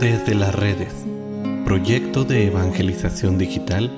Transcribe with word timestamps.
Desde 0.00 0.34
las 0.34 0.52
redes, 0.52 0.92
proyecto 1.64 2.24
de 2.24 2.48
evangelización 2.48 3.38
digital, 3.38 3.92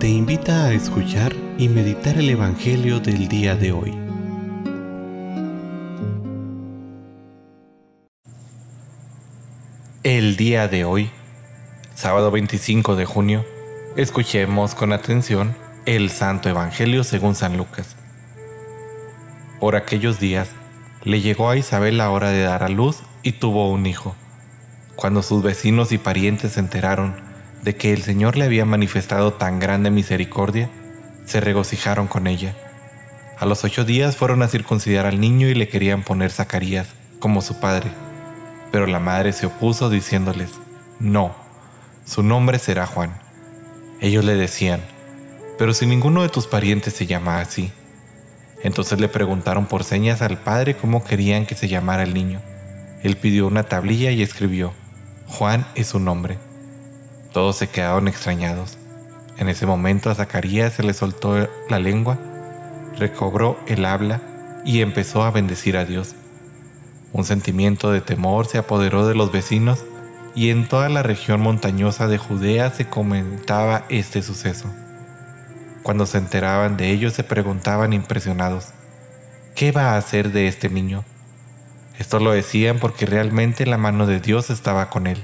te 0.00 0.08
invita 0.08 0.64
a 0.64 0.72
escuchar 0.72 1.34
y 1.58 1.68
meditar 1.68 2.16
el 2.16 2.30
Evangelio 2.30 3.00
del 3.00 3.28
día 3.28 3.54
de 3.54 3.72
hoy. 3.72 3.94
El 10.02 10.36
día 10.36 10.68
de 10.68 10.86
hoy, 10.86 11.10
sábado 11.94 12.30
25 12.30 12.96
de 12.96 13.04
junio, 13.04 13.44
escuchemos 13.96 14.74
con 14.74 14.94
atención 14.94 15.54
el 15.84 16.08
Santo 16.08 16.48
Evangelio 16.48 17.04
según 17.04 17.34
San 17.34 17.58
Lucas. 17.58 17.94
Por 19.60 19.76
aquellos 19.76 20.18
días, 20.18 20.48
le 21.04 21.20
llegó 21.20 21.50
a 21.50 21.58
Isabel 21.58 21.98
la 21.98 22.10
hora 22.10 22.30
de 22.30 22.40
dar 22.40 22.62
a 22.62 22.70
luz 22.70 23.02
y 23.22 23.32
tuvo 23.32 23.70
un 23.70 23.84
hijo. 23.84 24.16
Cuando 25.00 25.22
sus 25.22 25.42
vecinos 25.42 25.92
y 25.92 25.98
parientes 25.98 26.52
se 26.52 26.60
enteraron 26.60 27.16
de 27.62 27.74
que 27.74 27.94
el 27.94 28.02
Señor 28.02 28.36
le 28.36 28.44
había 28.44 28.66
manifestado 28.66 29.32
tan 29.32 29.58
grande 29.58 29.90
misericordia, 29.90 30.68
se 31.24 31.40
regocijaron 31.40 32.06
con 32.06 32.26
ella. 32.26 32.54
A 33.38 33.46
los 33.46 33.64
ocho 33.64 33.86
días 33.86 34.18
fueron 34.18 34.42
a 34.42 34.48
circuncidar 34.48 35.06
al 35.06 35.18
niño 35.18 35.48
y 35.48 35.54
le 35.54 35.68
querían 35.68 36.02
poner 36.02 36.30
Zacarías, 36.30 36.88
como 37.18 37.40
su 37.40 37.60
padre. 37.60 37.90
Pero 38.72 38.86
la 38.86 39.00
madre 39.00 39.32
se 39.32 39.46
opuso 39.46 39.88
diciéndoles, 39.88 40.50
no, 40.98 41.34
su 42.04 42.22
nombre 42.22 42.58
será 42.58 42.86
Juan. 42.86 43.14
Ellos 44.02 44.22
le 44.22 44.34
decían, 44.34 44.82
pero 45.58 45.72
si 45.72 45.86
ninguno 45.86 46.20
de 46.20 46.28
tus 46.28 46.46
parientes 46.46 46.92
se 46.92 47.06
llama 47.06 47.40
así. 47.40 47.72
Entonces 48.62 49.00
le 49.00 49.08
preguntaron 49.08 49.64
por 49.64 49.82
señas 49.82 50.20
al 50.20 50.36
padre 50.42 50.76
cómo 50.76 51.02
querían 51.02 51.46
que 51.46 51.54
se 51.54 51.68
llamara 51.68 52.02
el 52.02 52.12
niño. 52.12 52.42
Él 53.02 53.16
pidió 53.16 53.46
una 53.46 53.62
tablilla 53.62 54.10
y 54.10 54.20
escribió, 54.20 54.74
Juan 55.30 55.64
es 55.76 55.86
su 55.86 56.00
nombre. 56.00 56.38
Todos 57.32 57.56
se 57.56 57.68
quedaron 57.68 58.08
extrañados. 58.08 58.76
En 59.38 59.48
ese 59.48 59.64
momento 59.64 60.10
a 60.10 60.14
Zacarías 60.14 60.74
se 60.74 60.82
le 60.82 60.92
soltó 60.92 61.48
la 61.68 61.78
lengua, 61.78 62.18
recobró 62.98 63.58
el 63.66 63.84
habla 63.84 64.20
y 64.64 64.82
empezó 64.82 65.22
a 65.22 65.30
bendecir 65.30 65.76
a 65.76 65.84
Dios. 65.84 66.14
Un 67.12 67.24
sentimiento 67.24 67.92
de 67.92 68.00
temor 68.00 68.46
se 68.46 68.58
apoderó 68.58 69.06
de 69.06 69.14
los 69.14 69.30
vecinos 69.30 69.84
y 70.34 70.50
en 70.50 70.68
toda 70.68 70.88
la 70.88 71.02
región 71.02 71.40
montañosa 71.40 72.08
de 72.08 72.18
Judea 72.18 72.70
se 72.70 72.88
comentaba 72.88 73.84
este 73.88 74.22
suceso. 74.22 74.68
Cuando 75.84 76.06
se 76.06 76.18
enteraban 76.18 76.76
de 76.76 76.90
ello 76.90 77.10
se 77.10 77.24
preguntaban 77.24 77.92
impresionados, 77.92 78.72
¿qué 79.54 79.70
va 79.70 79.92
a 79.92 79.96
hacer 79.96 80.32
de 80.32 80.48
este 80.48 80.68
niño? 80.68 81.04
Esto 82.00 82.18
lo 82.18 82.32
decían 82.32 82.78
porque 82.78 83.04
realmente 83.04 83.66
la 83.66 83.76
mano 83.76 84.06
de 84.06 84.20
Dios 84.20 84.48
estaba 84.48 84.88
con 84.88 85.06
él. 85.06 85.22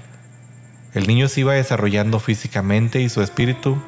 El 0.93 1.07
niño 1.07 1.27
se 1.27 1.41
iba 1.41 1.55
desarrollando 1.55 2.21
físicamente 2.21 3.01
y 3.01 3.09
su 3.09 3.23
espíritu 3.23 3.79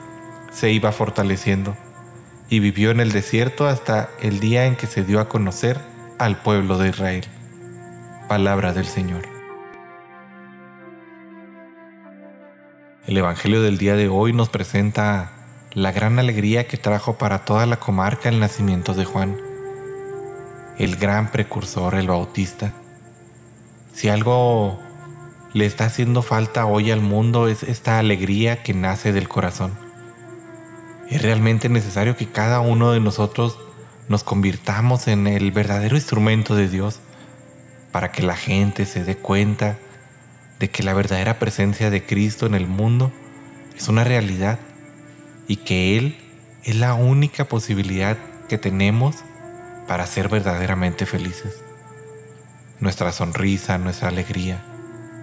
se 0.51 0.73
iba 0.73 0.91
fortaleciendo, 0.91 1.77
y 2.49 2.61
vivió 2.61 2.91
en 2.91 3.01
el 3.01 3.13
desierto 3.13 3.69
hasta 3.69 4.09
el 4.23 4.41
día 4.41 4.65
en 4.65 4.75
que 4.75 4.87
se 4.87 5.05
dio 5.05 5.21
a 5.21 5.29
conocer 5.29 5.79
al 6.19 6.41
pueblo 6.41 6.79
de 6.79 6.89
Israel. 6.89 7.25
Palabra 8.27 8.73
del 8.73 8.87
Señor. 8.87 9.29
El 13.07 13.19
Evangelio 13.19 13.61
del 13.61 13.77
día 13.77 13.97
de 13.97 14.09
hoy 14.09 14.33
nos 14.33 14.49
presenta 14.49 15.33
la 15.75 15.93
gran 15.93 16.19
alegría 16.19 16.67
que 16.67 16.79
trajo 16.79 17.19
para 17.19 17.45
toda 17.45 17.67
la 17.67 17.79
comarca 17.79 18.31
el 18.31 18.41
nacimiento 18.41 18.95
de 18.95 19.05
Juan 19.05 19.48
el 20.79 20.97
gran 20.97 21.31
precursor, 21.31 21.95
el 21.95 22.09
bautista. 22.09 22.73
Si 23.93 24.09
algo 24.09 24.79
le 25.53 25.67
está 25.67 25.87
haciendo 25.87 26.23
falta 26.23 26.67
hoy 26.67 26.91
al 26.91 27.01
mundo 27.01 27.49
es 27.49 27.63
esta 27.63 27.99
alegría 27.99 28.63
que 28.63 28.75
nace 28.75 29.13
del 29.13 29.29
corazón. 29.29 29.73
Es 31.11 31.23
realmente 31.23 31.69
necesario 31.69 32.17
que 32.17 32.29
cada 32.29 32.61
uno 32.61 32.93
de 32.93 33.01
nosotros 33.01 33.59
nos 34.09 34.25
convirtamos 34.25 35.09
en 35.09 35.27
el 35.27 35.53
verdadero 35.53 35.97
instrumento 35.97 36.55
de 36.55 36.69
Dios 36.69 37.01
para 37.93 38.13
que 38.13 38.23
la 38.23 38.37
gente 38.37 38.87
se 38.87 39.05
dé 39.05 39.17
cuenta 39.17 39.79
de 40.59 40.71
que 40.71 40.83
la 40.83 40.95
verdadera 40.95 41.39
presencia 41.39 41.91
de 41.91 42.05
Cristo 42.05 42.47
en 42.47 42.55
el 42.55 42.67
mundo 42.67 43.11
es 43.77 43.89
una 43.89 44.05
realidad 44.05 44.59
y 45.47 45.57
que 45.57 45.97
Él 45.97 46.17
es 46.65 46.77
la 46.77 46.95
única 46.95 47.47
posibilidad 47.47 48.17
que 48.49 48.59
tenemos 48.59 49.25
para 49.89 50.07
ser 50.07 50.29
verdaderamente 50.29 51.07
felices. 51.07 51.65
Nuestra 52.79 53.11
sonrisa, 53.11 53.79
nuestra 53.79 54.09
alegría, 54.09 54.63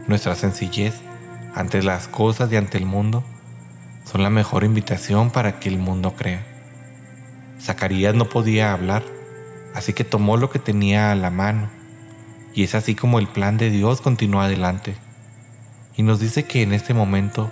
nuestra 0.08 0.36
sencillez 0.36 0.96
ante 1.54 1.82
las 1.84 2.10
cosas 2.10 2.52
y 2.52 2.58
ante 2.58 2.78
el 2.78 2.86
mundo 2.86 3.24
son 4.04 4.24
la 4.24 4.30
mejor 4.30 4.64
invitación 4.64 5.30
para 5.30 5.60
que 5.60 5.70
el 5.70 5.78
mundo 5.78 6.16
crea. 6.16 6.44
Zacarías 7.62 8.16
no 8.16 8.28
podía 8.28 8.74
hablar, 8.74 9.04
así 9.74 9.94
que 9.94 10.04
tomó 10.04 10.36
lo 10.36 10.50
que 10.50 10.60
tenía 10.60 11.12
a 11.12 11.16
la 11.16 11.30
mano, 11.30 11.70
y 12.54 12.64
es 12.64 12.76
así 12.76 12.96
como 12.96 13.20
el 13.20 13.28
plan 13.28 13.58
de 13.58 13.70
Dios 13.70 14.02
continúa 14.02 14.46
adelante. 14.46 14.96
Y 15.96 16.04
nos 16.04 16.20
dice 16.20 16.44
que 16.44 16.62
en 16.62 16.74
este 16.74 16.94
momento 16.94 17.52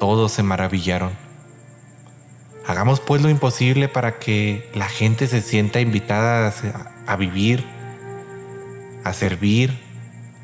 todos 0.00 0.32
se 0.32 0.42
maravillaron 0.42 1.27
Hagamos 2.68 3.00
pues 3.00 3.22
lo 3.22 3.30
imposible 3.30 3.88
para 3.88 4.18
que 4.18 4.70
la 4.74 4.90
gente 4.90 5.26
se 5.26 5.40
sienta 5.40 5.80
invitada 5.80 6.52
a, 7.06 7.16
vivir, 7.16 7.64
a 9.04 9.14
servir, 9.14 9.72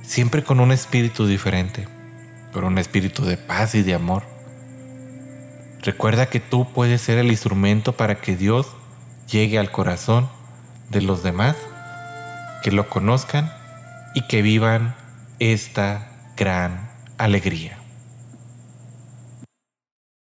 siempre 0.01 0.43
con 0.43 0.59
un 0.59 0.73
espíritu 0.73 1.27
diferente, 1.27 1.87
con 2.51 2.65
un 2.65 2.79
espíritu 2.79 3.27
de 3.27 3.37
paz 3.37 3.75
y 3.75 3.83
de 3.83 3.93
amor. 3.93 4.23
Recuerda 5.83 6.31
que 6.31 6.41
tú 6.41 6.67
puedes 6.73 7.03
ser 7.03 7.19
el 7.19 7.31
instrumento 7.31 7.93
para 7.93 8.15
que 8.15 8.37
Dios 8.37 8.75
llegue 9.31 9.59
al 9.59 9.71
corazón 9.71 10.31
de 10.89 11.03
los 11.03 11.23
demás, 11.23 11.57
que 12.63 12.73
lo 12.73 12.89
conozcan 12.89 13.53
y 14.15 14.27
que 14.29 14.41
vivan 14.41 14.95
esta 15.41 16.09
gran 16.39 16.89
alegría. 17.19 17.84